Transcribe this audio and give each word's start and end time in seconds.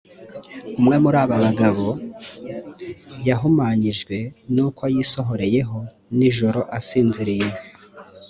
umwe 0.79 0.95
muraba 1.03 1.33
ubagabo 1.39 1.87
yahumanyijwe 3.27 4.17
n’uko 4.53 4.83
yisohoreyeho 4.93 5.79
nijoro 6.17 6.59
asinziriye 6.77 7.51